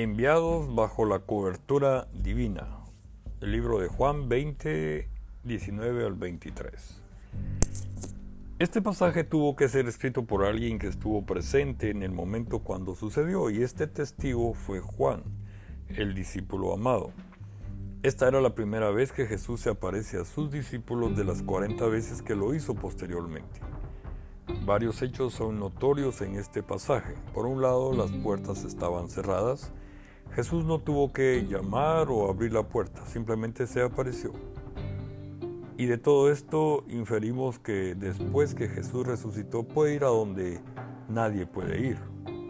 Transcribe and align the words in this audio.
Enviados 0.00 0.72
bajo 0.72 1.04
la 1.06 1.18
cobertura 1.18 2.06
divina. 2.12 2.68
El 3.40 3.50
libro 3.50 3.80
de 3.80 3.88
Juan 3.88 4.28
20, 4.28 5.08
19 5.42 6.06
al 6.06 6.14
23. 6.14 7.02
Este 8.60 8.80
pasaje 8.80 9.24
tuvo 9.24 9.56
que 9.56 9.68
ser 9.68 9.88
escrito 9.88 10.24
por 10.24 10.44
alguien 10.44 10.78
que 10.78 10.86
estuvo 10.86 11.26
presente 11.26 11.90
en 11.90 12.04
el 12.04 12.12
momento 12.12 12.60
cuando 12.60 12.94
sucedió 12.94 13.50
y 13.50 13.64
este 13.64 13.88
testigo 13.88 14.54
fue 14.54 14.78
Juan, 14.78 15.24
el 15.88 16.14
discípulo 16.14 16.72
amado. 16.72 17.10
Esta 18.04 18.28
era 18.28 18.40
la 18.40 18.54
primera 18.54 18.92
vez 18.92 19.10
que 19.10 19.26
Jesús 19.26 19.62
se 19.62 19.70
aparece 19.70 20.20
a 20.20 20.24
sus 20.24 20.52
discípulos 20.52 21.16
de 21.16 21.24
las 21.24 21.42
40 21.42 21.84
veces 21.88 22.22
que 22.22 22.36
lo 22.36 22.54
hizo 22.54 22.76
posteriormente. 22.76 23.58
Varios 24.64 25.02
hechos 25.02 25.34
son 25.34 25.58
notorios 25.58 26.20
en 26.20 26.36
este 26.36 26.62
pasaje. 26.62 27.14
Por 27.34 27.46
un 27.46 27.62
lado, 27.62 27.92
las 27.92 28.12
puertas 28.12 28.62
estaban 28.62 29.08
cerradas 29.08 29.72
Jesús 30.38 30.64
no 30.64 30.78
tuvo 30.78 31.12
que 31.12 31.48
llamar 31.50 32.10
o 32.10 32.30
abrir 32.30 32.52
la 32.52 32.62
puerta, 32.62 33.04
simplemente 33.06 33.66
se 33.66 33.82
apareció. 33.82 34.30
Y 35.76 35.86
de 35.86 35.98
todo 35.98 36.30
esto 36.30 36.84
inferimos 36.86 37.58
que 37.58 37.96
después 37.96 38.54
que 38.54 38.68
Jesús 38.68 39.04
resucitó 39.04 39.64
puede 39.64 39.96
ir 39.96 40.04
a 40.04 40.10
donde 40.10 40.60
nadie 41.08 41.44
puede 41.44 41.84
ir. 41.84 41.98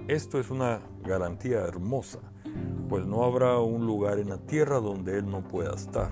Esto 0.07 0.39
es 0.39 0.51
una 0.51 0.81
garantía 1.03 1.61
hermosa, 1.61 2.19
pues 2.91 3.07
no 3.07 3.25
habrá 3.25 3.59
un 3.59 3.87
lugar 3.87 4.19
en 4.19 4.29
la 4.29 4.37
tierra 4.37 4.81
donde 4.81 5.17
Él 5.17 5.31
no 5.31 5.49
pueda 5.49 5.75
estar. 5.75 6.11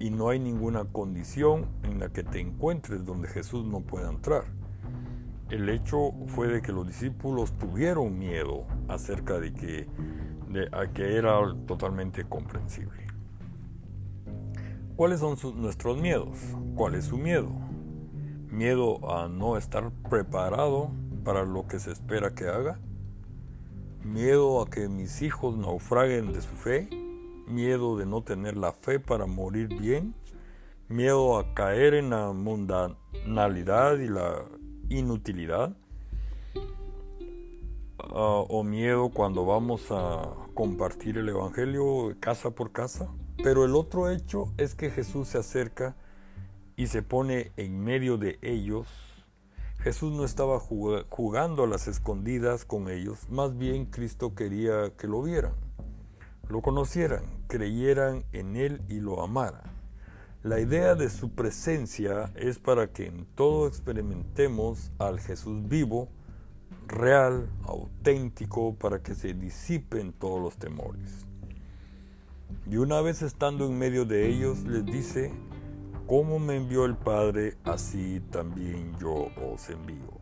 Y 0.00 0.10
no 0.10 0.28
hay 0.28 0.40
ninguna 0.40 0.86
condición 0.86 1.68
en 1.84 2.00
la 2.00 2.08
que 2.08 2.24
te 2.24 2.40
encuentres 2.40 3.04
donde 3.04 3.28
Jesús 3.28 3.64
no 3.64 3.78
pueda 3.78 4.10
entrar. 4.10 4.42
El 5.50 5.68
hecho 5.68 6.14
fue 6.26 6.48
de 6.48 6.62
que 6.62 6.72
los 6.72 6.84
discípulos 6.84 7.52
tuvieron 7.52 8.18
miedo 8.18 8.64
acerca 8.88 9.38
de 9.38 9.52
que 9.52 9.86
a 10.72 10.92
que 10.92 11.16
era 11.16 11.38
totalmente 11.66 12.24
comprensible. 12.24 13.06
¿Cuáles 14.96 15.20
son 15.20 15.36
nuestros 15.60 16.00
miedos? 16.00 16.38
¿Cuál 16.76 16.94
es 16.94 17.06
su 17.06 17.18
miedo? 17.18 17.50
Miedo 18.48 19.12
a 19.12 19.28
no 19.28 19.56
estar 19.56 19.90
preparado 20.08 20.90
para 21.24 21.44
lo 21.44 21.66
que 21.66 21.80
se 21.80 21.90
espera 21.90 22.34
que 22.34 22.46
haga. 22.46 22.78
Miedo 24.04 24.62
a 24.62 24.70
que 24.70 24.88
mis 24.88 25.22
hijos 25.22 25.56
naufraguen 25.56 26.32
de 26.32 26.42
su 26.42 26.54
fe. 26.54 26.88
Miedo 27.48 27.96
de 27.96 28.06
no 28.06 28.22
tener 28.22 28.56
la 28.56 28.72
fe 28.72 29.00
para 29.00 29.26
morir 29.26 29.68
bien. 29.68 30.14
Miedo 30.88 31.38
a 31.38 31.54
caer 31.54 31.94
en 31.94 32.10
la 32.10 32.32
mundanalidad 32.32 33.98
y 33.98 34.08
la 34.08 34.44
inutilidad 34.88 35.76
Ah, 38.16 38.44
o 38.48 38.62
miedo 38.62 39.08
cuando 39.08 39.44
vamos 39.44 39.90
a 39.90 40.36
compartir 40.54 41.18
el 41.18 41.28
Evangelio 41.30 42.14
casa 42.20 42.52
por 42.52 42.70
casa. 42.70 43.08
Pero 43.42 43.64
el 43.64 43.74
otro 43.74 44.08
hecho 44.08 44.52
es 44.56 44.76
que 44.76 44.90
Jesús 44.90 45.26
se 45.26 45.38
acerca 45.38 45.96
y 46.76 46.86
se 46.86 47.02
pone 47.02 47.50
en 47.56 47.82
medio 47.82 48.16
de 48.16 48.38
ellos. 48.40 48.86
Jesús 49.80 50.12
no 50.12 50.24
estaba 50.24 50.60
jugando 50.60 51.64
a 51.64 51.66
las 51.66 51.88
escondidas 51.88 52.64
con 52.64 52.88
ellos, 52.88 53.28
más 53.30 53.58
bien 53.58 53.86
Cristo 53.86 54.36
quería 54.36 54.92
que 54.96 55.08
lo 55.08 55.20
vieran, 55.20 55.54
lo 56.48 56.62
conocieran, 56.62 57.24
creyeran 57.48 58.24
en 58.30 58.54
Él 58.54 58.80
y 58.88 59.00
lo 59.00 59.22
amaran. 59.22 59.74
La 60.44 60.60
idea 60.60 60.94
de 60.94 61.10
su 61.10 61.30
presencia 61.30 62.32
es 62.36 62.60
para 62.60 62.92
que 62.92 63.06
en 63.06 63.26
todo 63.34 63.66
experimentemos 63.66 64.92
al 64.98 65.18
Jesús 65.18 65.66
vivo, 65.66 66.08
real, 66.86 67.48
auténtico, 67.64 68.74
para 68.74 69.02
que 69.02 69.14
se 69.14 69.34
disipen 69.34 70.12
todos 70.12 70.40
los 70.40 70.56
temores. 70.56 71.26
Y 72.70 72.76
una 72.76 73.00
vez 73.00 73.22
estando 73.22 73.66
en 73.66 73.78
medio 73.78 74.04
de 74.04 74.28
ellos, 74.28 74.64
les 74.64 74.84
dice, 74.86 75.32
como 76.06 76.38
me 76.38 76.56
envió 76.56 76.84
el 76.84 76.96
Padre, 76.96 77.56
así 77.64 78.20
también 78.30 78.96
yo 78.98 79.28
os 79.52 79.68
envío. 79.70 80.18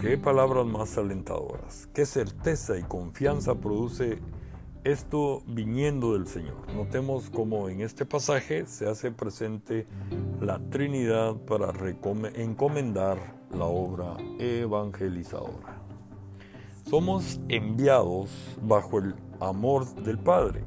Qué 0.00 0.18
palabras 0.18 0.66
más 0.66 0.98
alentadoras, 0.98 1.88
qué 1.94 2.04
certeza 2.04 2.76
y 2.76 2.82
confianza 2.82 3.54
produce 3.54 4.18
esto 4.82 5.42
viniendo 5.46 6.14
del 6.14 6.26
Señor. 6.26 6.56
Notemos 6.74 7.30
cómo 7.30 7.68
en 7.68 7.80
este 7.80 8.04
pasaje 8.04 8.66
se 8.66 8.88
hace 8.88 9.12
presente 9.12 9.86
la 10.40 10.58
Trinidad 10.70 11.36
para 11.36 11.72
encomendar 12.34 13.37
la 13.52 13.64
obra 13.64 14.16
evangelizadora. 14.38 15.80
Somos 16.84 17.40
enviados 17.48 18.30
bajo 18.62 18.98
el 18.98 19.14
amor 19.40 19.86
del 20.02 20.18
Padre. 20.18 20.64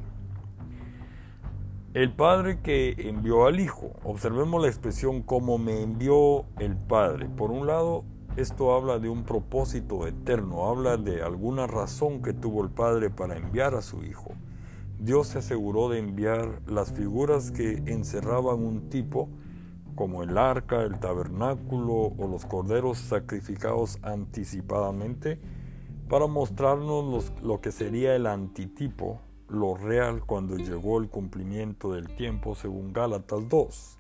El 1.94 2.14
Padre 2.14 2.62
que 2.62 2.96
envió 3.10 3.48
al 3.48 3.60
Hijo. 3.60 3.92
Observemos 4.04 4.62
la 4.62 4.68
expresión 4.68 5.24
como 5.24 5.58
me 5.58 5.82
envió 5.82 6.46
el 6.60 6.78
Padre. 6.78 7.28
Por 7.28 7.52
un 7.52 7.68
lado, 7.68 8.06
esto 8.38 8.74
habla 8.74 8.98
de 8.98 9.10
un 9.10 9.24
propósito 9.24 10.08
eterno, 10.08 10.68
habla 10.70 10.96
de 10.96 11.22
alguna 11.22 11.68
razón 11.68 12.22
que 12.22 12.34
tuvo 12.34 12.64
el 12.64 12.70
Padre 12.70 13.10
para 13.10 13.36
enviar 13.36 13.76
a 13.76 13.82
su 13.82 14.04
Hijo. 14.04 14.32
Dios 15.00 15.28
se 15.28 15.40
aseguró 15.40 15.90
de 15.90 16.00
enviar 16.00 16.62
las 16.68 16.94
figuras 16.94 17.52
que 17.52 17.84
encerraban 17.88 18.64
un 18.64 18.90
tipo, 18.90 19.28
como 20.02 20.24
el 20.24 20.36
arca, 20.36 20.82
el 20.82 21.00
tabernáculo 21.00 21.94
o 22.18 22.28
los 22.28 22.44
corderos 22.48 22.98
sacrificados 22.98 24.00
anticipadamente, 24.02 25.38
para 26.10 26.26
mostrarnos 26.26 27.32
lo 27.44 27.62
que 27.62 27.72
sería 27.72 28.16
el 28.16 28.26
antitipo, 28.26 29.22
lo 29.48 29.76
real 29.76 30.26
cuando 30.26 30.58
llegó 30.58 31.00
el 31.00 31.08
cumplimiento 31.08 31.94
del 31.94 32.16
tiempo 32.16 32.56
según 32.56 32.94
Gálatas 32.94 33.48
2. 33.48 33.98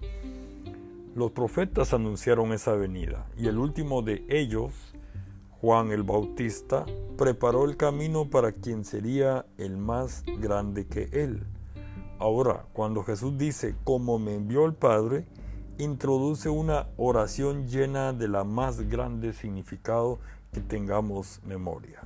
Los 1.13 1.29
profetas 1.33 1.93
anunciaron 1.93 2.51
esa 2.51 2.73
venida 2.73 3.27
y 3.37 3.45
el 3.45 3.59
último 3.59 4.01
de 4.01 4.25
ellos, 4.27 4.73
Juan 5.61 5.91
el 5.91 6.01
Bautista, 6.01 6.83
preparó 7.15 7.65
el 7.65 7.77
camino 7.77 8.27
para 8.27 8.53
quien 8.53 8.85
sería 8.85 9.45
el 9.59 9.77
más 9.77 10.23
grande 10.39 10.87
que 10.87 11.09
él. 11.11 11.45
Ahora, 12.17 12.65
cuando 12.73 13.03
Jesús 13.03 13.37
dice, 13.37 13.75
como 13.83 14.17
me 14.17 14.33
envió 14.33 14.65
el 14.65 14.73
Padre, 14.73 15.27
introduce 15.77 16.49
una 16.49 16.87
oración 16.97 17.67
llena 17.67 18.13
de 18.13 18.27
la 18.27 18.43
más 18.43 18.89
grande 18.89 19.33
significado 19.33 20.19
que 20.53 20.61
tengamos 20.61 21.41
memoria. 21.45 22.01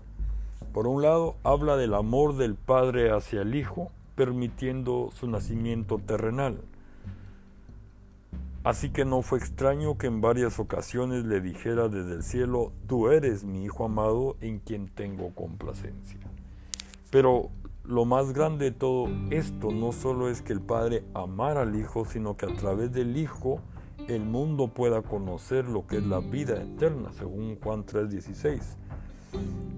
Por 0.74 0.88
un 0.88 1.02
lado, 1.02 1.36
habla 1.44 1.78
del 1.78 1.94
amor 1.94 2.36
del 2.36 2.56
Padre 2.56 3.12
hacia 3.12 3.42
el 3.42 3.56
Hijo, 3.56 3.92
permitiendo 4.16 5.10
su 5.14 5.28
nacimiento 5.28 6.00
terrenal. 6.00 6.62
Así 8.64 8.90
que 8.90 9.06
no 9.06 9.22
fue 9.22 9.38
extraño 9.38 9.98
que 9.98 10.08
en 10.08 10.22
varias 10.22 10.60
ocasiones 10.60 11.26
le 11.26 11.40
dijera 11.40 11.88
desde 11.88 12.16
el 12.16 12.24
cielo, 12.24 12.72
tú 12.88 13.10
eres 13.10 13.44
mi 13.44 13.64
Hijo 13.64 13.86
amado 13.86 14.38
en 14.42 14.60
quien 14.60 14.88
tengo 14.88 15.34
complacencia. 15.36 16.20
Pero 17.12 17.52
lo 17.88 18.06
más 18.06 18.34
grande 18.34 18.66
de 18.66 18.72
todo 18.72 19.08
esto 19.30 19.72
no 19.72 19.92
solo 19.92 20.30
es 20.30 20.42
que 20.42 20.54
el 20.54 20.62
Padre 20.62 21.04
amara 21.14 21.62
al 21.62 21.76
Hijo, 21.76 22.06
sino 22.06 22.36
que 22.36 22.46
a 22.46 22.56
través 22.56 22.92
del 22.92 23.16
Hijo 23.18 23.60
el 24.08 24.26
mundo 24.26 24.68
pueda 24.68 25.02
conocer 25.02 25.68
lo 25.68 25.86
que 25.86 25.98
es 25.98 26.06
la 26.06 26.20
vida 26.20 26.62
eterna, 26.62 27.12
según 27.14 27.60
Juan 27.60 27.86
3:16. 27.86 28.78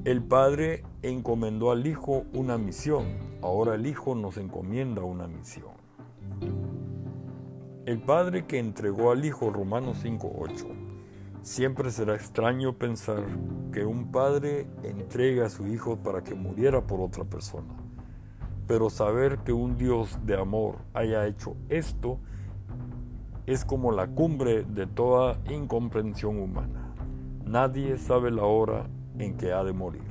El 0.05 0.23
Padre 0.23 0.83
encomendó 1.01 1.71
al 1.71 1.85
Hijo 1.85 2.23
una 2.33 2.57
misión, 2.57 3.05
ahora 3.41 3.75
el 3.75 3.85
Hijo 3.85 4.15
nos 4.15 4.37
encomienda 4.37 5.01
una 5.01 5.27
misión. 5.27 5.75
El 7.85 7.99
Padre 7.99 8.45
que 8.45 8.59
entregó 8.59 9.11
al 9.11 9.25
Hijo, 9.25 9.49
Romanos 9.49 10.03
5.8. 10.03 10.65
Siempre 11.41 11.91
será 11.91 12.15
extraño 12.15 12.73
pensar 12.73 13.23
que 13.71 13.85
un 13.85 14.11
padre 14.11 14.67
entrega 14.83 15.45
a 15.45 15.49
su 15.49 15.65
hijo 15.67 15.95
para 15.95 16.21
que 16.21 16.35
muriera 16.35 16.85
por 16.85 16.99
otra 16.99 17.23
persona. 17.23 17.86
Pero 18.67 18.89
saber 18.89 19.39
que 19.39 19.53
un 19.53 19.77
Dios 19.77 20.19
de 20.25 20.37
amor 20.37 20.79
haya 20.93 21.25
hecho 21.25 21.55
esto 21.69 22.19
es 23.45 23.63
como 23.63 23.93
la 23.93 24.07
cumbre 24.07 24.63
de 24.63 24.85
toda 24.85 25.39
incomprensión 25.49 26.37
humana. 26.37 26.93
Nadie 27.45 27.97
sabe 27.97 28.29
la 28.29 28.43
hora 28.43 28.89
en 29.17 29.37
que 29.37 29.53
ha 29.53 29.63
de 29.63 29.71
morir. 29.71 30.03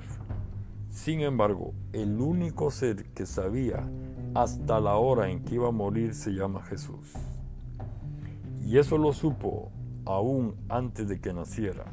Sin 0.89 1.21
embargo, 1.21 1.75
el 1.93 2.19
único 2.19 2.71
ser 2.71 3.05
que 3.13 3.27
sabía 3.27 3.87
hasta 4.35 4.81
la 4.81 4.97
hora 4.97 5.29
en 5.29 5.45
que 5.45 5.57
iba 5.57 5.69
a 5.69 5.73
morir 5.73 6.15
se 6.15 6.31
llama 6.31 6.63
Jesús. 6.63 7.13
Y 8.65 8.79
eso 8.79 8.97
lo 8.97 9.13
supo 9.13 9.71
aún 10.07 10.57
antes 10.71 11.07
de 11.09 11.21
que 11.21 11.35
naciera, 11.35 11.85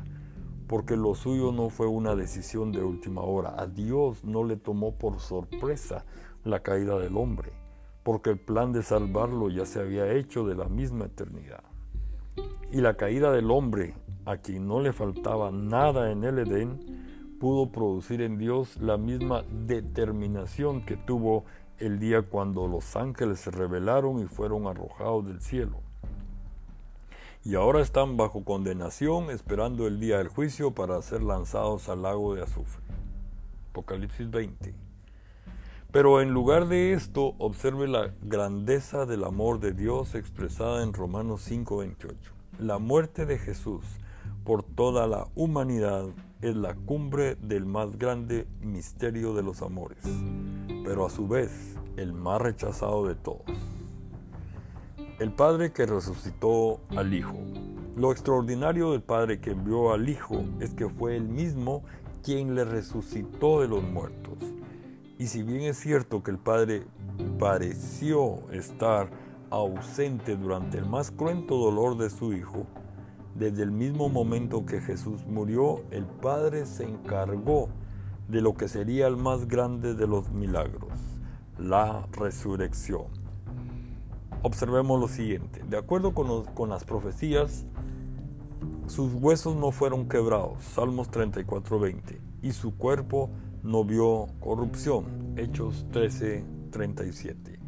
porque 0.68 0.96
lo 0.96 1.14
suyo 1.14 1.52
no 1.52 1.70
fue 1.70 1.88
una 1.88 2.16
decisión 2.16 2.72
de 2.72 2.82
última 2.82 3.22
hora. 3.22 3.54
A 3.58 3.68
Dios 3.68 4.24
no 4.24 4.46
le 4.46 4.56
tomó 4.56 4.94
por 4.96 5.20
sorpresa 5.20 6.06
la 6.44 6.62
caída 6.62 6.98
del 7.00 7.18
hombre, 7.18 7.52
porque 8.04 8.30
el 8.30 8.38
plan 8.38 8.74
de 8.74 8.84
salvarlo 8.84 9.50
ya 9.50 9.66
se 9.66 9.80
había 9.80 10.12
hecho 10.12 10.46
de 10.46 10.56
la 10.56 10.66
misma 10.66 11.06
eternidad. 11.06 11.64
Y 12.72 12.82
la 12.82 12.96
caída 12.96 13.32
del 13.32 13.52
hombre, 13.52 13.94
a 14.26 14.38
quien 14.38 14.68
no 14.68 14.82
le 14.82 14.94
faltaba 14.94 15.52
nada 15.52 16.12
en 16.12 16.24
el 16.24 16.40
Edén, 16.40 17.38
pudo 17.40 17.72
producir 17.72 18.22
en 18.22 18.38
Dios 18.38 18.78
la 18.78 18.98
misma 18.98 19.44
determinación 19.68 20.86
que 20.86 20.98
tuvo 20.98 21.46
el 21.78 22.00
día 22.00 22.22
cuando 22.22 22.68
los 22.68 22.96
ángeles 22.96 23.40
se 23.42 23.52
rebelaron 23.52 24.20
y 24.20 24.26
fueron 24.26 24.68
arrojados 24.68 25.28
del 25.28 25.42
cielo. 25.42 25.80
Y 27.46 27.56
ahora 27.56 27.82
están 27.82 28.16
bajo 28.16 28.46
condenación 28.46 29.30
esperando 29.30 29.86
el 29.86 30.00
día 30.00 30.18
del 30.20 30.30
juicio 30.30 30.72
para 30.72 31.02
ser 31.02 31.22
lanzados 31.22 31.90
al 31.90 32.04
lago 32.04 32.34
de 32.34 32.44
azufre. 32.44 32.84
Apocalipsis 33.72 34.30
20. 34.30 34.93
Pero 35.94 36.22
en 36.22 36.34
lugar 36.34 36.70
de 36.70 36.94
esto, 36.94 37.36
observe 37.38 37.88
la 37.88 38.16
grandeza 38.24 39.06
del 39.06 39.24
amor 39.24 39.60
de 39.60 39.74
Dios 39.74 40.16
expresada 40.16 40.82
en 40.82 40.92
Romanos 40.92 41.44
5:28. 41.48 42.32
La 42.58 42.80
muerte 42.80 43.28
de 43.28 43.38
Jesús 43.38 43.86
por 44.44 44.64
toda 44.64 45.06
la 45.06 45.28
humanidad 45.36 46.08
es 46.42 46.56
la 46.56 46.74
cumbre 46.74 47.36
del 47.36 47.68
más 47.68 48.00
grande 48.00 48.48
misterio 48.60 49.36
de 49.36 49.44
los 49.44 49.62
amores, 49.62 50.00
pero 50.84 51.06
a 51.06 51.12
su 51.12 51.28
vez 51.28 51.76
el 51.96 52.12
más 52.12 52.42
rechazado 52.42 53.06
de 53.06 53.14
todos. 53.14 53.46
El 55.20 55.32
Padre 55.32 55.74
que 55.74 55.86
resucitó 55.86 56.80
al 56.98 57.14
Hijo. 57.14 57.38
Lo 57.96 58.12
extraordinario 58.12 58.94
del 58.94 59.04
Padre 59.04 59.40
que 59.40 59.52
envió 59.52 59.94
al 59.94 60.10
Hijo 60.10 60.44
es 60.60 60.74
que 60.74 60.90
fue 60.90 61.18
él 61.18 61.30
mismo 61.30 61.84
quien 62.24 62.56
le 62.56 62.66
resucitó 62.66 63.62
de 63.62 63.68
los 63.68 63.84
muertos. 63.84 64.40
Y 65.18 65.28
si 65.28 65.44
bien 65.44 65.62
es 65.62 65.78
cierto 65.78 66.24
que 66.24 66.32
el 66.32 66.40
Padre 66.40 66.84
pareció 67.38 68.50
estar 68.52 69.10
ausente 69.50 70.36
durante 70.36 70.80
el 70.80 70.86
más 70.86 71.12
cruento 71.12 71.58
dolor 71.58 71.98
de 71.98 72.10
su 72.10 72.34
Hijo, 72.34 72.66
desde 73.36 73.64
el 73.64 73.72
mismo 73.72 74.10
momento 74.10 74.66
que 74.66 74.82
Jesús 74.82 75.26
murió, 75.26 75.84
el 75.92 76.06
Padre 76.06 76.66
se 76.66 76.84
encargó 76.84 77.70
de 78.28 78.42
lo 78.42 78.56
que 78.56 78.68
sería 78.68 79.08
el 79.08 79.18
más 79.18 79.48
grande 79.48 79.94
de 79.94 80.08
los 80.08 80.32
milagros, 80.32 80.94
la 81.58 82.08
resurrección. 82.14 83.06
Observemos 84.42 85.00
lo 85.00 85.08
siguiente. 85.08 85.64
De 85.70 85.78
acuerdo 85.78 86.14
con, 86.14 86.70
las 86.70 86.84
profecías, 86.84 87.66
sus 88.88 89.14
huesos 89.14 89.56
no 89.56 89.72
fueron 89.72 90.10
quebrados, 90.10 90.62
Salmos 90.64 91.10
34:20, 91.10 92.20
y 92.42 92.52
su 92.52 92.76
cuerpo 92.76 93.30
no 93.64 93.86
vio 93.86 94.28
corrupción, 94.42 95.36
Hechos 95.38 95.86
13:37. 95.92 97.60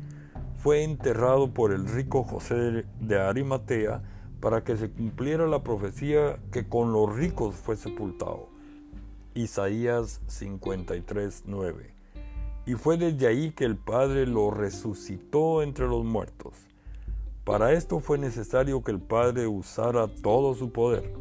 Fue 0.58 0.84
enterrado 0.84 1.54
por 1.54 1.72
el 1.72 1.88
rico 1.88 2.24
José 2.24 2.86
de 3.00 3.20
Arimatea, 3.20 4.04
para 4.42 4.64
que 4.64 4.78
se 4.78 4.92
cumpliera 4.92 5.48
la 5.48 5.64
profecía 5.64 6.38
que 6.52 6.68
con 6.68 6.92
los 6.92 7.16
ricos 7.16 7.56
fue 7.56 7.78
sepultado. 7.78 8.50
Isaías 9.34 10.22
53:9. 10.28 11.94
Y 12.66 12.74
fue 12.74 12.98
desde 12.98 13.28
ahí 13.28 13.52
que 13.52 13.64
el 13.66 13.78
Padre 13.78 14.28
lo 14.28 14.52
resucitó 14.52 15.64
entre 15.64 15.88
los 15.88 16.04
muertos. 16.04 16.54
Para 17.44 17.74
esto 17.74 18.00
fue 18.00 18.18
necesario 18.18 18.84
que 18.84 18.92
el 18.92 19.00
Padre 19.00 19.48
usara 19.48 20.08
todo 20.08 20.56
su 20.56 20.72
poder. 20.72 21.14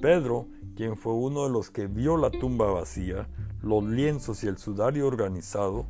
Pedro, 0.00 0.46
quien 0.74 0.96
fue 0.96 1.12
uno 1.12 1.44
de 1.44 1.50
los 1.50 1.70
que 1.70 1.86
vio 1.86 2.16
la 2.16 2.30
tumba 2.30 2.70
vacía, 2.70 3.28
los 3.64 3.84
lienzos 3.84 4.44
y 4.44 4.48
el 4.48 4.58
sudario 4.58 5.06
organizado, 5.06 5.86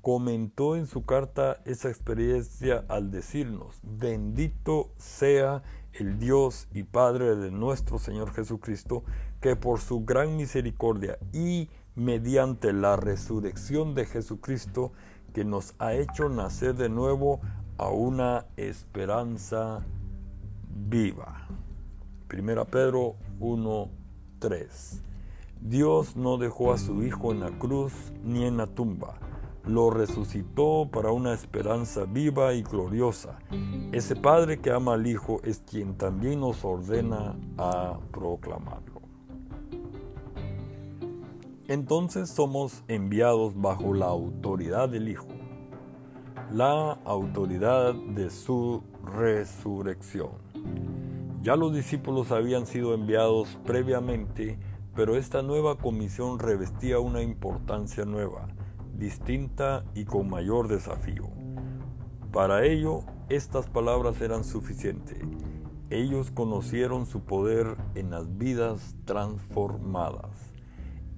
comentó 0.00 0.76
en 0.76 0.86
su 0.86 1.04
carta 1.04 1.60
esa 1.64 1.88
experiencia 1.88 2.84
al 2.88 3.10
decirnos, 3.10 3.78
bendito 3.82 4.90
sea 4.96 5.62
el 5.92 6.18
Dios 6.18 6.68
y 6.72 6.82
Padre 6.82 7.36
de 7.36 7.50
nuestro 7.50 7.98
Señor 7.98 8.32
Jesucristo, 8.32 9.04
que 9.40 9.56
por 9.56 9.80
su 9.80 10.04
gran 10.04 10.36
misericordia 10.36 11.18
y 11.32 11.68
mediante 11.94 12.72
la 12.72 12.96
resurrección 12.96 13.94
de 13.94 14.06
Jesucristo, 14.06 14.92
que 15.34 15.44
nos 15.44 15.74
ha 15.78 15.94
hecho 15.94 16.28
nacer 16.28 16.74
de 16.74 16.88
nuevo 16.88 17.40
a 17.78 17.88
una 17.88 18.46
esperanza 18.56 19.84
viva. 20.88 21.46
Primera 22.28 22.64
Pedro 22.64 23.16
1:3. 23.40 25.11
Dios 25.62 26.16
no 26.16 26.36
dejó 26.36 26.72
a 26.72 26.78
su 26.78 27.02
Hijo 27.02 27.32
en 27.32 27.40
la 27.40 27.50
cruz 27.58 27.92
ni 28.22 28.44
en 28.44 28.56
la 28.56 28.66
tumba 28.66 29.18
lo 29.64 29.90
resucitó 29.90 30.88
para 30.90 31.12
una 31.12 31.32
esperanza 31.32 32.04
viva 32.04 32.52
y 32.54 32.62
gloriosa. 32.62 33.38
Ese 33.92 34.16
Padre 34.16 34.60
que 34.60 34.70
ama 34.70 34.94
al 34.94 35.06
Hijo 35.06 35.40
es 35.44 35.62
quien 35.68 35.96
también 35.96 36.40
nos 36.40 36.64
ordena 36.64 37.36
a 37.58 37.98
proclamarlo. 38.10 39.02
Entonces 41.68 42.28
somos 42.28 42.82
enviados 42.88 43.54
bajo 43.54 43.94
la 43.94 44.06
autoridad 44.06 44.88
del 44.88 45.08
Hijo, 45.08 45.28
la 46.50 46.98
autoridad 47.04 47.94
de 47.94 48.30
su 48.30 48.82
resurrección. 49.04 50.30
Ya 51.40 51.56
los 51.56 51.74
discípulos 51.74 52.30
habían 52.30 52.66
sido 52.66 52.94
enviados 52.94 53.58
previamente, 53.64 54.58
pero 54.94 55.16
esta 55.16 55.42
nueva 55.42 55.78
comisión 55.78 56.38
revestía 56.38 56.98
una 56.98 57.22
importancia 57.22 58.04
nueva 58.04 58.48
distinta 58.94 59.84
y 59.94 60.04
con 60.04 60.28
mayor 60.28 60.68
desafío. 60.68 61.28
Para 62.30 62.64
ello, 62.64 63.00
estas 63.28 63.68
palabras 63.68 64.20
eran 64.20 64.44
suficientes. 64.44 65.18
Ellos 65.90 66.30
conocieron 66.30 67.06
su 67.06 67.20
poder 67.20 67.76
en 67.94 68.10
las 68.10 68.38
vidas 68.38 68.94
transformadas, 69.04 70.30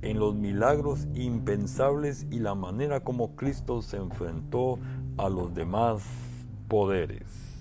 en 0.02 0.18
los 0.18 0.34
milagros 0.34 1.06
impensables 1.14 2.26
y 2.30 2.40
la 2.40 2.54
manera 2.54 3.00
como 3.04 3.36
Cristo 3.36 3.82
se 3.82 3.98
enfrentó 3.98 4.78
a 5.16 5.28
los 5.28 5.54
demás 5.54 6.02
poderes. 6.68 7.54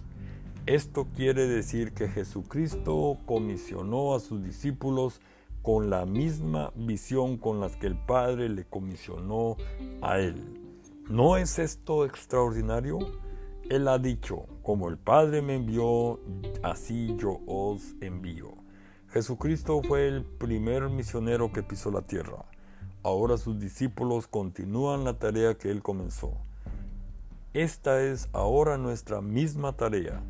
Esto 0.66 1.08
quiere 1.16 1.46
decir 1.48 1.94
que 1.94 2.08
Jesucristo 2.08 3.18
comisionó 3.26 4.16
a 4.16 4.20
sus 4.20 4.42
discípulos 4.42 5.20
con 5.64 5.90
la 5.90 6.06
misma 6.06 6.72
visión 6.76 7.38
con 7.38 7.62
la 7.62 7.70
que 7.70 7.88
el 7.88 7.98
Padre 7.98 8.50
le 8.50 8.66
comisionó 8.66 9.56
a 10.02 10.20
él. 10.20 10.36
¿No 11.10 11.38
es 11.38 11.58
esto 11.58 12.06
extraordinario? 12.06 13.00
Él 13.70 13.88
ha 13.88 13.98
dicho, 13.98 14.46
como 14.62 14.90
el 14.90 14.98
Padre 14.98 15.42
me 15.42 15.56
envió, 15.56 16.20
así 16.62 17.16
yo 17.18 17.40
os 17.48 17.96
envío. 18.02 18.56
Jesucristo 19.08 19.82
fue 19.82 20.08
el 20.08 20.26
primer 20.26 20.90
misionero 20.90 21.54
que 21.54 21.64
pisó 21.64 21.92
la 21.92 22.02
tierra. 22.02 22.46
Ahora 23.02 23.38
sus 23.38 23.58
discípulos 23.58 24.28
continúan 24.28 25.06
la 25.06 25.18
tarea 25.18 25.56
que 25.56 25.72
él 25.72 25.82
comenzó. 25.82 26.34
Esta 27.54 28.04
es 28.04 28.28
ahora 28.34 28.78
nuestra 28.78 29.22
misma 29.22 29.78
tarea. 29.78 30.22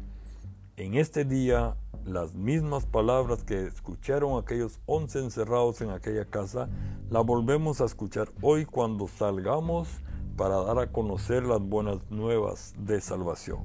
En 0.78 0.94
este 0.94 1.25
día 1.25 1.75
las 2.06 2.36
mismas 2.36 2.86
palabras 2.86 3.44
que 3.44 3.66
escucharon 3.66 4.38
aquellos 4.38 4.80
once 4.86 5.20
encerrados 5.20 5.82
en 5.82 5.90
aquella 5.90 6.26
casa, 6.26 6.70
las 7.10 7.26
volvemos 7.26 7.82
a 7.82 7.86
escuchar 7.86 8.30
hoy 8.42 8.66
cuando 8.66 9.08
salgamos 9.08 9.88
para 10.36 10.62
dar 10.64 10.80
a 10.80 10.92
conocer 10.92 11.44
las 11.44 11.62
buenas 11.62 12.00
nuevas 12.10 12.74
de 12.78 13.00
salvación. 13.02 13.62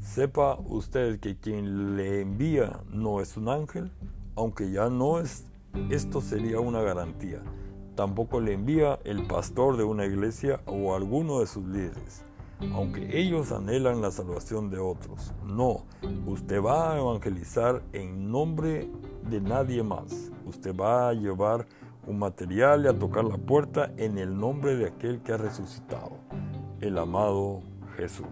Sepa 0.00 0.58
usted 0.66 1.20
que 1.20 1.38
quien 1.38 1.96
le 1.96 2.20
envía 2.20 2.80
no 2.90 3.20
es 3.20 3.36
un 3.36 3.48
ángel, 3.48 3.90
aunque 4.36 4.70
ya 4.70 4.88
no 4.88 5.20
es, 5.20 5.44
esto 5.90 6.20
sería 6.20 6.60
una 6.60 6.82
garantía. 6.82 7.42
Tampoco 7.94 8.40
le 8.40 8.54
envía 8.54 8.98
el 9.04 9.26
pastor 9.26 9.76
de 9.76 9.84
una 9.84 10.06
iglesia 10.06 10.60
o 10.66 10.94
alguno 10.94 11.40
de 11.40 11.46
sus 11.46 11.64
líderes 11.66 12.24
aunque 12.74 13.18
ellos 13.18 13.52
anhelan 13.52 14.00
la 14.00 14.10
salvación 14.10 14.70
de 14.70 14.78
otros. 14.78 15.32
No, 15.44 15.84
usted 16.26 16.62
va 16.62 16.92
a 16.92 16.98
evangelizar 16.98 17.82
en 17.92 18.30
nombre 18.30 18.88
de 19.28 19.40
nadie 19.40 19.82
más. 19.82 20.30
Usted 20.44 20.74
va 20.76 21.08
a 21.08 21.14
llevar 21.14 21.66
un 22.06 22.18
material 22.18 22.84
y 22.84 22.88
a 22.88 22.98
tocar 22.98 23.24
la 23.24 23.36
puerta 23.36 23.92
en 23.96 24.18
el 24.18 24.36
nombre 24.36 24.76
de 24.76 24.86
aquel 24.86 25.20
que 25.20 25.32
ha 25.32 25.36
resucitado, 25.36 26.12
el 26.80 26.98
amado 26.98 27.62
Jesús. 27.96 28.26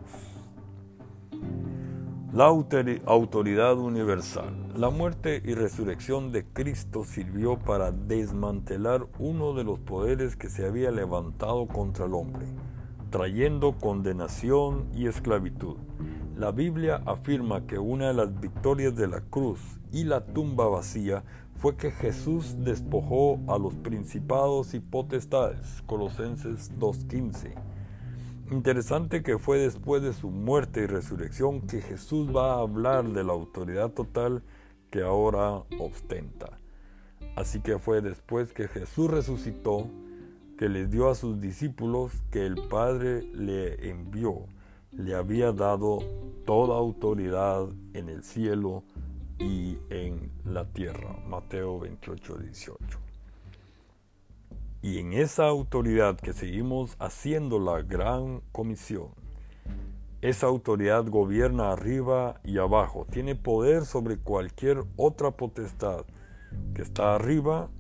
La 2.33 2.45
autoridad 2.45 3.79
universal. 3.79 4.55
La 4.77 4.91
muerte 4.91 5.43
y 5.45 5.55
resurrección 5.55 6.31
de 6.31 6.45
Cristo 6.45 7.05
sirvió 7.05 7.59
para 7.59 7.91
desmantelar 7.91 9.07
uno 9.19 9.55
de 9.55 9.65
los 9.65 9.79
poderes 9.79 10.37
que 10.37 10.51
se 10.51 10.67
había 10.67 10.91
levantado 10.91 11.67
contra 11.67 12.05
el 12.05 12.13
hombre 12.13 12.47
trayendo 13.11 13.73
condenación 13.79 14.89
y 14.95 15.07
esclavitud. 15.07 15.77
La 16.37 16.53
Biblia 16.53 17.03
afirma 17.07 17.67
que 17.67 17.79
una 17.79 18.09
de 18.09 18.15
las 18.15 18.39
victorias 18.41 18.95
de 18.95 19.09
la 19.09 19.21
cruz 19.23 19.61
y 19.93 20.05
la 20.05 20.25
tumba 20.25 20.69
vacía 20.69 21.25
fue 21.57 21.77
que 21.77 21.91
Jesús 21.91 22.65
despojó 22.65 23.41
a 23.49 23.59
los 23.59 23.75
principados 23.75 24.75
y 24.75 24.81
potestades. 24.81 25.83
Colosenses 25.87 26.71
2.15. 26.79 27.55
Interesante 28.51 29.23
que 29.23 29.39
fue 29.39 29.59
después 29.59 30.03
de 30.03 30.13
su 30.13 30.31
muerte 30.31 30.83
y 30.83 30.87
resurrección 30.87 31.63
que 31.63 31.81
Jesús 31.81 32.35
va 32.35 32.55
a 32.55 32.61
hablar 32.61 33.09
de 33.09 33.25
la 33.25 33.33
autoridad 33.33 33.91
total 33.91 34.43
que 34.91 35.03
ahora 35.03 35.65
ostenta. 35.81 36.59
Así 37.37 37.61
que 37.61 37.79
fue 37.79 38.01
después 38.01 38.53
que 38.53 38.69
Jesús 38.69 39.11
resucitó 39.11 39.89
que 40.59 40.69
les 40.69 40.91
dio 40.91 41.09
a 41.09 41.15
sus 41.15 41.41
discípulos 41.41 42.13
que 42.33 42.45
el 42.45 42.57
Padre 42.69 43.23
le 43.33 43.91
envió. 43.91 44.47
Le 44.91 45.15
había 45.15 45.53
dado 45.53 46.01
toda 46.45 46.77
autoridad 46.77 47.69
en 47.95 48.09
el 48.09 48.25
cielo 48.25 48.83
y 49.39 49.79
en 49.89 50.33
la 50.45 50.65
tierra. 50.65 51.17
Mateo 51.29 51.79
28, 51.79 52.39
18. 52.39 52.99
Y 54.83 54.99
en 54.99 55.13
esa 55.13 55.47
autoridad 55.47 56.17
que 56.17 56.33
seguimos 56.33 56.97
haciendo 56.99 57.61
la 57.61 57.83
gran 57.83 58.41
comisión, 58.51 59.11
esa 60.23 60.49
autoridad 60.49 61.07
gobierna 61.07 61.71
arriba 61.71 62.41
y 62.43 62.59
abajo, 62.59 63.07
tiene 63.09 63.37
poder 63.37 63.85
sobre 63.85 64.19
cualquier 64.19 64.83
otra 64.97 65.31
potestad 65.31 66.05
que 66.75 66.83
está 66.83 67.15
arriba 67.15 67.71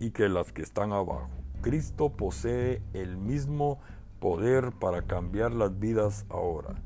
y 0.00 0.10
que 0.10 0.28
las 0.28 0.52
que 0.52 0.62
están 0.62 0.92
abajo. 0.92 1.37
Cristo 1.60 2.10
posee 2.10 2.82
el 2.92 3.16
mismo 3.16 3.80
poder 4.20 4.72
para 4.72 5.02
cambiar 5.02 5.52
las 5.52 5.78
vidas 5.78 6.26
ahora. 6.28 6.82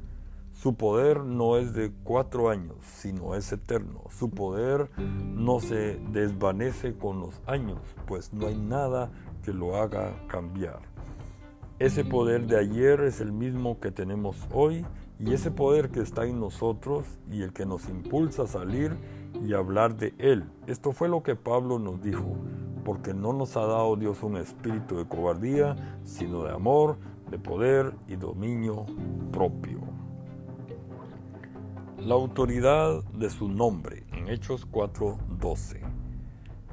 Su 0.52 0.74
poder 0.74 1.24
no 1.24 1.56
es 1.56 1.74
de 1.74 1.92
cuatro 2.04 2.50
años, 2.50 2.76
sino 2.82 3.34
es 3.34 3.50
eterno. 3.52 4.04
Su 4.10 4.30
poder 4.30 4.90
no 5.34 5.60
se 5.60 5.98
desvanece 6.12 6.94
con 6.96 7.20
los 7.20 7.40
años, 7.46 7.80
pues 8.06 8.32
no 8.32 8.46
hay 8.46 8.56
nada 8.56 9.10
que 9.42 9.52
lo 9.52 9.76
haga 9.76 10.14
cambiar. 10.28 10.80
Ese 11.78 12.04
poder 12.04 12.46
de 12.46 12.58
ayer 12.58 13.00
es 13.00 13.20
el 13.20 13.32
mismo 13.32 13.80
que 13.80 13.90
tenemos 13.90 14.36
hoy 14.52 14.86
y 15.18 15.32
ese 15.32 15.50
poder 15.50 15.90
que 15.90 16.00
está 16.00 16.26
en 16.26 16.38
nosotros 16.38 17.06
y 17.28 17.42
el 17.42 17.52
que 17.52 17.66
nos 17.66 17.88
impulsa 17.88 18.42
a 18.42 18.46
salir 18.46 18.96
y 19.42 19.54
hablar 19.54 19.96
de 19.96 20.14
Él. 20.18 20.44
Esto 20.66 20.92
fue 20.92 21.08
lo 21.08 21.24
que 21.24 21.34
Pablo 21.34 21.80
nos 21.80 22.00
dijo, 22.00 22.36
porque 22.84 23.14
no 23.14 23.32
nos 23.32 23.56
ha 23.56 23.66
dado 23.66 23.96
Dios 23.96 24.22
un 24.22 24.36
espíritu 24.36 24.96
de 24.96 25.06
cobardía, 25.06 25.76
sino 26.04 26.44
de 26.44 26.52
amor, 26.52 26.96
de 27.30 27.38
poder 27.38 27.94
y 28.08 28.16
dominio 28.16 28.86
propio. 29.32 29.80
La 31.98 32.14
autoridad 32.14 33.02
de 33.14 33.30
su 33.30 33.48
nombre 33.48 34.04
en 34.12 34.28
Hechos 34.28 34.66
4:12. 34.66 35.80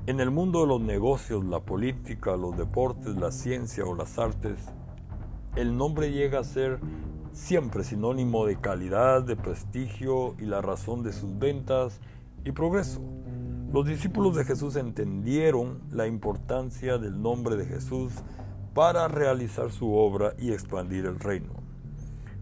En 0.08 0.20
el 0.20 0.32
mundo 0.32 0.62
de 0.62 0.68
los 0.68 0.82
negocios, 0.82 1.46
la 1.46 1.60
política, 1.60 2.36
los 2.36 2.58
deportes, 2.58 3.16
la 3.16 3.32
ciencia 3.32 3.86
o 3.86 3.94
las 3.94 4.18
artes, 4.18 4.58
el 5.56 5.78
nombre 5.78 6.12
llega 6.12 6.40
a 6.40 6.44
ser 6.44 6.80
siempre 7.32 7.84
sinónimo 7.84 8.46
de 8.46 8.60
calidad, 8.60 9.24
de 9.24 9.36
prestigio 9.36 10.36
y 10.40 10.46
la 10.46 10.62
razón 10.62 11.04
de 11.04 11.14
sus 11.14 11.38
ventas 11.38 12.00
y 12.44 12.52
progreso. 12.52 13.02
Los 13.72 13.86
discípulos 13.86 14.36
de 14.36 14.46
Jesús 14.46 14.76
entendieron 14.78 15.84
la 15.92 16.08
importancia 16.08 16.98
del 16.98 17.22
nombre 17.22 17.56
de 17.56 17.68
Jesús 17.68 18.12
para 18.74 19.08
realizar 19.08 19.72
su 19.72 19.94
obra 19.94 20.34
y 20.40 20.54
expandir 20.54 21.06
el 21.06 21.20
reino. 21.20 21.54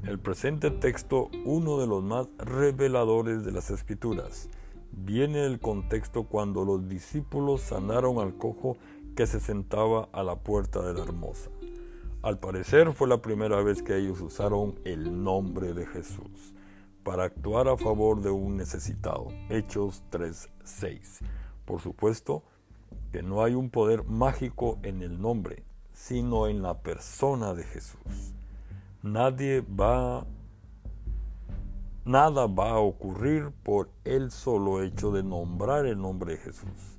El 0.03 0.19
presente 0.19 0.71
texto, 0.71 1.29
uno 1.43 1.79
de 1.79 1.87
los 1.87 2.01
más 2.01 2.29
reveladores 2.37 3.43
de 3.43 3.51
las 3.51 3.69
escrituras, 3.71 4.49
viene 4.93 5.39
del 5.39 5.59
contexto 5.59 6.23
cuando 6.23 6.63
los 6.63 6.87
discípulos 6.87 7.59
sanaron 7.59 8.19
al 8.19 8.37
cojo 8.37 8.77
que 9.17 9.27
se 9.27 9.41
sentaba 9.41 10.07
a 10.13 10.23
la 10.23 10.37
puerta 10.37 10.81
de 10.81 10.93
la 10.93 11.03
hermosa. 11.03 11.49
Al 12.21 12.39
parecer 12.39 12.93
fue 12.93 13.09
la 13.09 13.21
primera 13.21 13.61
vez 13.61 13.83
que 13.83 13.97
ellos 13.97 14.21
usaron 14.21 14.79
el 14.85 15.25
nombre 15.25 15.73
de 15.73 15.87
Jesús 15.87 16.53
para 17.07 17.23
actuar 17.23 17.69
a 17.69 17.77
favor 17.77 18.19
de 18.19 18.29
un 18.29 18.57
necesitado. 18.57 19.29
Hechos 19.47 20.03
3:6. 20.11 21.21
Por 21.63 21.79
supuesto 21.79 22.43
que 23.13 23.23
no 23.23 23.41
hay 23.41 23.55
un 23.55 23.69
poder 23.69 24.03
mágico 24.03 24.77
en 24.83 25.01
el 25.01 25.21
nombre, 25.21 25.63
sino 25.93 26.47
en 26.47 26.61
la 26.61 26.79
persona 26.79 27.53
de 27.53 27.63
Jesús. 27.63 28.33
Nadie 29.03 29.61
va 29.61 30.27
nada 32.03 32.45
va 32.45 32.71
a 32.71 32.79
ocurrir 32.79 33.53
por 33.63 33.89
el 34.03 34.29
solo 34.29 34.83
hecho 34.83 35.13
de 35.13 35.23
nombrar 35.23 35.85
el 35.85 36.01
nombre 36.01 36.33
de 36.33 36.39
Jesús. 36.39 36.97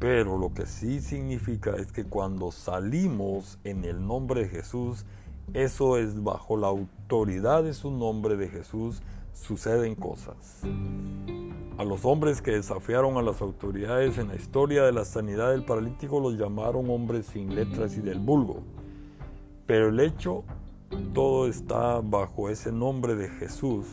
Pero 0.00 0.36
lo 0.36 0.52
que 0.52 0.66
sí 0.66 1.00
significa 1.00 1.76
es 1.76 1.92
que 1.92 2.06
cuando 2.06 2.50
salimos 2.50 3.60
en 3.62 3.84
el 3.84 4.04
nombre 4.04 4.42
de 4.42 4.48
Jesús, 4.48 5.04
eso 5.54 5.96
es 5.96 6.22
bajo 6.22 6.56
la 6.56 6.68
autoridad 6.68 7.62
de 7.62 7.74
su 7.74 7.90
nombre 7.90 8.36
de 8.36 8.48
Jesús, 8.48 9.02
suceden 9.32 9.94
cosas. 9.94 10.62
A 11.78 11.84
los 11.84 12.04
hombres 12.04 12.40
que 12.40 12.52
desafiaron 12.52 13.18
a 13.18 13.22
las 13.22 13.42
autoridades 13.42 14.18
en 14.18 14.28
la 14.28 14.36
historia 14.36 14.84
de 14.84 14.92
la 14.92 15.04
sanidad 15.04 15.50
del 15.50 15.64
paralítico 15.64 16.20
los 16.20 16.38
llamaron 16.38 16.88
hombres 16.90 17.26
sin 17.26 17.54
letras 17.54 17.96
y 17.96 18.00
del 18.00 18.18
vulgo. 18.18 18.62
Pero 19.66 19.88
el 19.88 20.00
hecho, 20.00 20.44
todo 21.12 21.46
está 21.46 22.00
bajo 22.00 22.48
ese 22.48 22.72
nombre 22.72 23.14
de 23.14 23.28
Jesús, 23.28 23.86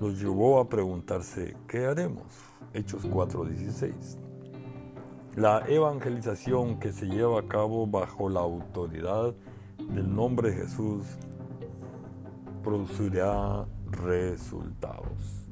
los 0.00 0.20
llevó 0.20 0.60
a 0.60 0.68
preguntarse, 0.68 1.56
¿qué 1.66 1.86
haremos? 1.86 2.26
Hechos 2.72 3.04
4:16. 3.04 4.18
La 5.36 5.64
evangelización 5.66 6.78
que 6.78 6.92
se 6.92 7.06
lleva 7.06 7.40
a 7.40 7.48
cabo 7.48 7.86
bajo 7.86 8.28
la 8.28 8.40
autoridad 8.40 9.34
del 9.90 10.14
nombre 10.14 10.50
de 10.50 10.56
Jesús 10.62 11.04
producirá 12.62 13.66
resultados. 13.90 15.46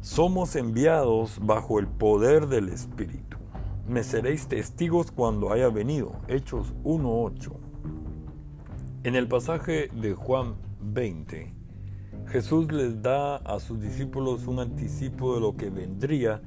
Somos 0.00 0.56
enviados 0.56 1.38
bajo 1.42 1.78
el 1.78 1.86
poder 1.86 2.46
del 2.46 2.68
Espíritu. 2.70 3.36
Me 3.86 4.02
seréis 4.02 4.46
testigos 4.46 5.10
cuando 5.10 5.52
haya 5.52 5.68
venido. 5.68 6.12
Hechos 6.28 6.72
1.8. 6.84 7.52
En 9.02 9.14
el 9.14 9.28
pasaje 9.28 9.88
de 9.94 10.14
Juan 10.14 10.54
20, 10.80 11.54
Jesús 12.28 12.70
les 12.70 13.02
da 13.02 13.36
a 13.36 13.58
sus 13.60 13.80
discípulos 13.80 14.46
un 14.46 14.60
anticipo 14.60 15.34
de 15.34 15.40
lo 15.40 15.56
que 15.56 15.70
vendría 15.70 16.40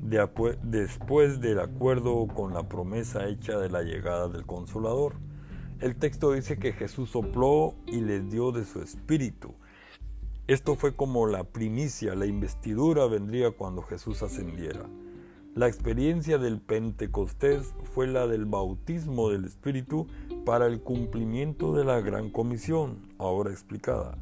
después 0.00 1.40
del 1.40 1.60
acuerdo 1.60 2.26
con 2.26 2.54
la 2.54 2.68
promesa 2.68 3.26
hecha 3.26 3.58
de 3.58 3.70
la 3.70 3.82
llegada 3.82 4.28
del 4.28 4.44
Consolador. 4.46 5.14
El 5.80 5.96
texto 5.96 6.32
dice 6.32 6.58
que 6.58 6.74
Jesús 6.74 7.08
sopló 7.08 7.74
y 7.86 8.02
les 8.02 8.30
dio 8.30 8.52
de 8.52 8.66
su 8.66 8.82
espíritu. 8.82 9.54
Esto 10.46 10.76
fue 10.76 10.94
como 10.94 11.26
la 11.26 11.44
primicia, 11.44 12.14
la 12.14 12.26
investidura 12.26 13.06
vendría 13.06 13.52
cuando 13.52 13.80
Jesús 13.80 14.22
ascendiera. 14.22 14.84
La 15.54 15.68
experiencia 15.68 16.36
del 16.36 16.60
Pentecostés 16.60 17.72
fue 17.94 18.06
la 18.06 18.26
del 18.26 18.44
bautismo 18.44 19.30
del 19.30 19.46
Espíritu 19.46 20.06
para 20.44 20.66
el 20.66 20.82
cumplimiento 20.82 21.74
de 21.74 21.84
la 21.84 22.02
gran 22.02 22.28
comisión, 22.28 22.98
ahora 23.16 23.50
explicada. 23.50 24.18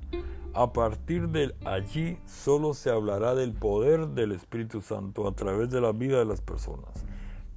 A 0.55 0.73
partir 0.73 1.29
de 1.29 1.57
allí 1.65 2.19
solo 2.25 2.73
se 2.73 2.91
hablará 2.91 3.35
del 3.35 3.53
poder 3.53 4.07
del 4.11 4.31
Espíritu 4.31 4.81
Santo 4.81 5.27
a 5.27 5.35
través 5.35 5.71
de 5.71 5.81
la 5.81 5.91
vida 5.91 6.21
de 6.21 6.25
las 6.25 6.41
personas. 6.41 7.05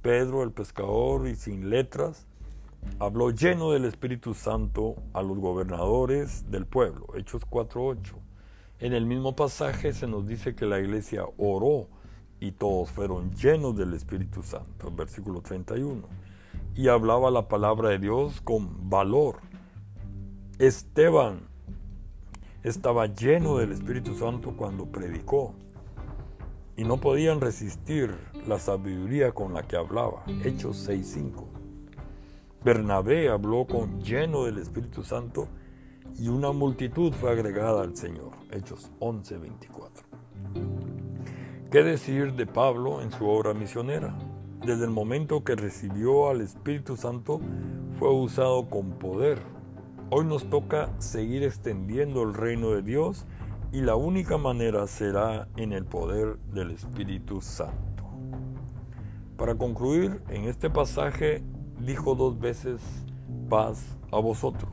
Pedro, 0.02 0.42
el 0.42 0.50
pescador 0.50 1.28
y 1.28 1.36
sin 1.36 1.70
letras, 1.70 2.26
habló 2.98 3.30
lleno 3.30 3.72
del 3.72 3.84
Espíritu 3.84 4.34
Santo 4.34 4.96
a 5.12 5.22
los 5.22 5.38
gobernadores 5.38 6.50
del 6.50 6.66
pueblo, 6.66 7.06
Hechos 7.16 7.42
4.8. 7.48 8.14
En 8.78 8.92
el 8.92 9.06
mismo 9.06 9.36
pasaje 9.36 9.92
se 9.92 10.06
nos 10.06 10.26
dice 10.26 10.54
que 10.54 10.66
la 10.66 10.80
iglesia 10.80 11.24
oró 11.38 11.88
y 12.40 12.52
todos 12.52 12.90
fueron 12.90 13.30
llenos 13.32 13.76
del 13.76 13.94
Espíritu 13.94 14.42
Santo, 14.42 14.90
versículo 14.90 15.40
31. 15.40 16.02
Y 16.74 16.88
hablaba 16.88 17.30
la 17.30 17.46
palabra 17.46 17.90
de 17.90 17.98
Dios 17.98 18.40
con 18.40 18.90
valor. 18.90 19.36
Esteban 20.58 21.42
estaba 22.64 23.06
lleno 23.06 23.56
del 23.58 23.72
Espíritu 23.72 24.16
Santo 24.16 24.56
cuando 24.56 24.86
predicó 24.86 25.54
y 26.76 26.84
no 26.84 26.98
podían 26.98 27.40
resistir 27.40 28.16
la 28.46 28.58
sabiduría 28.58 29.32
con 29.32 29.54
la 29.54 29.62
que 29.62 29.76
hablaba. 29.76 30.24
Hechos 30.44 30.88
6.5. 30.88 31.61
Bernabé 32.64 33.28
habló 33.28 33.66
con 33.66 34.00
lleno 34.02 34.44
del 34.44 34.58
Espíritu 34.58 35.02
Santo 35.02 35.48
y 36.16 36.28
una 36.28 36.52
multitud 36.52 37.12
fue 37.12 37.32
agregada 37.32 37.82
al 37.82 37.96
Señor. 37.96 38.30
Hechos 38.52 38.92
11:24. 39.00 40.04
¿Qué 41.72 41.82
decir 41.82 42.34
de 42.34 42.46
Pablo 42.46 43.02
en 43.02 43.10
su 43.10 43.26
obra 43.26 43.52
misionera? 43.52 44.16
Desde 44.64 44.84
el 44.84 44.90
momento 44.90 45.42
que 45.42 45.56
recibió 45.56 46.28
al 46.28 46.40
Espíritu 46.40 46.96
Santo 46.96 47.40
fue 47.98 48.14
usado 48.14 48.70
con 48.70 48.92
poder. 48.92 49.40
Hoy 50.10 50.24
nos 50.24 50.48
toca 50.48 50.88
seguir 50.98 51.42
extendiendo 51.42 52.22
el 52.22 52.32
reino 52.32 52.70
de 52.70 52.82
Dios 52.82 53.26
y 53.72 53.80
la 53.80 53.96
única 53.96 54.38
manera 54.38 54.86
será 54.86 55.48
en 55.56 55.72
el 55.72 55.84
poder 55.84 56.36
del 56.52 56.70
Espíritu 56.70 57.40
Santo. 57.40 58.04
Para 59.36 59.56
concluir, 59.56 60.22
en 60.28 60.44
este 60.44 60.70
pasaje 60.70 61.42
dijo 61.84 62.14
dos 62.14 62.38
veces 62.38 62.80
paz 63.48 63.96
a 64.10 64.18
vosotros. 64.18 64.70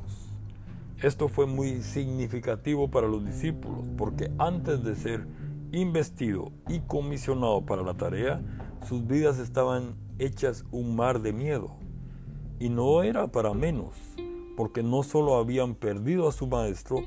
Esto 1.02 1.30
fue 1.30 1.46
muy 1.46 1.82
significativo 1.82 2.92
para 2.92 3.08
los 3.08 3.26
discípulos 3.26 3.88
porque 3.98 4.32
antes 4.38 4.84
de 4.84 4.96
ser 4.96 5.26
investido 5.72 6.52
y 6.68 6.80
comisionado 6.82 7.66
para 7.66 7.84
la 7.84 7.94
tarea, 7.94 8.42
sus 8.88 9.06
vidas 9.08 9.40
estaban 9.40 9.96
hechas 10.18 10.66
un 10.72 10.96
mar 10.96 11.22
de 11.22 11.34
miedo. 11.34 11.76
Y 12.60 12.70
no 12.70 13.04
era 13.04 13.28
para 13.28 13.54
menos, 13.54 13.96
porque 14.58 14.84
no 14.84 15.04
solo 15.04 15.36
habían 15.36 15.76
perdido 15.76 16.28
a 16.28 16.34
su 16.34 16.48
maestro, 16.48 17.04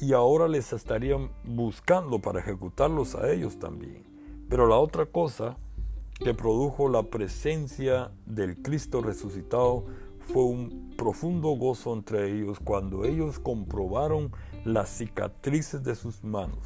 y 0.00 0.12
ahora 0.12 0.48
les 0.48 0.72
estarían 0.72 1.30
buscando 1.44 2.20
para 2.20 2.40
ejecutarlos 2.40 3.14
a 3.14 3.30
ellos 3.30 3.58
también. 3.58 4.04
Pero 4.48 4.66
la 4.66 4.76
otra 4.76 5.06
cosa 5.06 5.56
que 6.18 6.34
produjo 6.34 6.88
la 6.88 7.04
presencia 7.04 8.10
del 8.26 8.60
Cristo 8.60 9.00
resucitado 9.02 9.86
fue 10.32 10.44
un 10.44 10.94
profundo 10.96 11.50
gozo 11.50 11.94
entre 11.94 12.30
ellos 12.32 12.58
cuando 12.62 13.04
ellos 13.04 13.38
comprobaron 13.38 14.32
las 14.64 14.90
cicatrices 14.90 15.84
de 15.84 15.94
sus 15.94 16.24
manos, 16.24 16.58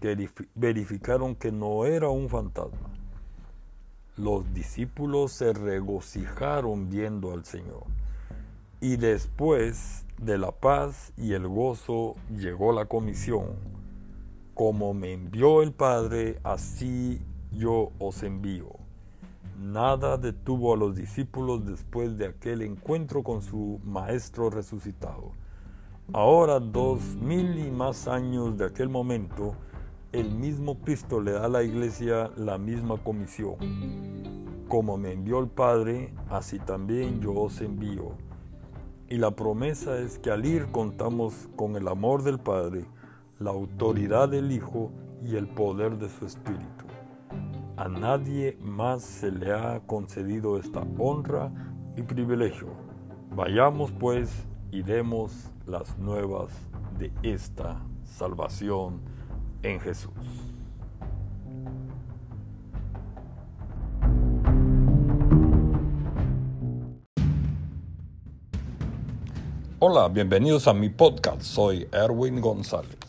que 0.00 0.28
verificaron 0.54 1.34
que 1.34 1.52
no 1.52 1.84
era 1.84 2.08
un 2.08 2.28
fantasma. 2.28 2.90
Los 4.16 4.52
discípulos 4.54 5.32
se 5.32 5.52
regocijaron 5.52 6.88
viendo 6.88 7.32
al 7.32 7.44
Señor. 7.44 7.84
Y 8.80 8.96
después 8.96 10.06
de 10.18 10.38
la 10.38 10.52
paz 10.52 11.12
y 11.16 11.32
el 11.32 11.46
gozo 11.46 12.14
llegó 12.30 12.72
la 12.72 12.86
comisión. 12.86 13.56
Como 14.54 14.94
me 14.94 15.12
envió 15.12 15.62
el 15.62 15.72
Padre, 15.72 16.38
así 16.44 17.20
yo 17.50 17.90
os 17.98 18.22
envío. 18.22 18.83
Nada 19.58 20.16
detuvo 20.16 20.74
a 20.74 20.76
los 20.76 20.96
discípulos 20.96 21.64
después 21.64 22.18
de 22.18 22.26
aquel 22.26 22.62
encuentro 22.62 23.22
con 23.22 23.40
su 23.40 23.80
Maestro 23.84 24.50
resucitado. 24.50 25.30
Ahora, 26.12 26.58
dos 26.58 27.00
mil 27.14 27.58
y 27.58 27.70
más 27.70 28.08
años 28.08 28.58
de 28.58 28.66
aquel 28.66 28.88
momento, 28.88 29.54
el 30.12 30.30
mismo 30.30 30.80
Cristo 30.80 31.20
le 31.20 31.32
da 31.32 31.44
a 31.44 31.48
la 31.48 31.62
iglesia 31.62 32.30
la 32.36 32.58
misma 32.58 32.96
comisión. 32.96 33.56
Como 34.68 34.96
me 34.96 35.12
envió 35.12 35.38
el 35.38 35.48
Padre, 35.48 36.12
así 36.30 36.58
también 36.58 37.20
yo 37.20 37.32
os 37.34 37.60
envío. 37.60 38.12
Y 39.08 39.18
la 39.18 39.30
promesa 39.30 39.98
es 39.98 40.18
que 40.18 40.30
al 40.30 40.44
ir 40.46 40.66
contamos 40.72 41.48
con 41.54 41.76
el 41.76 41.86
amor 41.86 42.24
del 42.24 42.40
Padre, 42.40 42.86
la 43.38 43.50
autoridad 43.50 44.28
del 44.28 44.50
Hijo 44.50 44.90
y 45.24 45.36
el 45.36 45.46
poder 45.46 45.96
de 45.98 46.08
su 46.08 46.26
Espíritu. 46.26 46.84
A 47.76 47.88
nadie 47.88 48.56
más 48.60 49.02
se 49.02 49.32
le 49.32 49.52
ha 49.52 49.80
concedido 49.80 50.60
esta 50.60 50.86
honra 50.96 51.50
y 51.96 52.02
privilegio. 52.02 52.68
Vayamos 53.32 53.90
pues 53.90 54.30
y 54.70 54.82
demos 54.82 55.50
las 55.66 55.98
nuevas 55.98 56.52
de 57.00 57.10
esta 57.24 57.84
salvación 58.04 59.00
en 59.64 59.80
Jesús. 59.80 60.12
Hola, 69.80 70.08
bienvenidos 70.08 70.68
a 70.68 70.74
mi 70.74 70.90
podcast. 70.90 71.42
Soy 71.42 71.88
Erwin 71.90 72.40
González. 72.40 73.03